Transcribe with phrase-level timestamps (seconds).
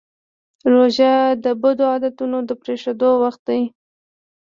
[0.71, 1.13] روژه
[1.43, 3.61] د بدو عادتونو د پرېښودو وخت دی.